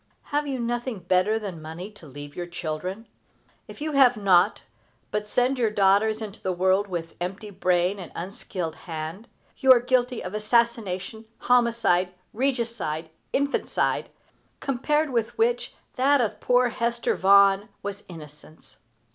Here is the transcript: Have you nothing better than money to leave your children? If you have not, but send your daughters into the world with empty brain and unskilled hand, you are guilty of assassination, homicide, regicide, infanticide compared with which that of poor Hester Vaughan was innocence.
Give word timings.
Have 0.33 0.47
you 0.47 0.57
nothing 0.59 1.01
better 1.01 1.37
than 1.37 1.61
money 1.61 1.91
to 1.91 2.07
leave 2.07 2.35
your 2.35 2.47
children? 2.47 3.07
If 3.67 3.81
you 3.81 3.91
have 3.91 4.17
not, 4.17 4.63
but 5.11 5.27
send 5.29 5.59
your 5.59 5.69
daughters 5.69 6.23
into 6.23 6.41
the 6.41 6.51
world 6.51 6.87
with 6.87 7.13
empty 7.21 7.51
brain 7.51 7.99
and 7.99 8.11
unskilled 8.15 8.73
hand, 8.73 9.27
you 9.59 9.71
are 9.71 9.79
guilty 9.79 10.23
of 10.23 10.33
assassination, 10.33 11.25
homicide, 11.37 12.15
regicide, 12.33 13.11
infanticide 13.31 14.09
compared 14.59 15.11
with 15.11 15.37
which 15.37 15.75
that 15.97 16.19
of 16.19 16.39
poor 16.41 16.69
Hester 16.69 17.15
Vaughan 17.15 17.69
was 17.83 18.03
innocence. 18.09 18.77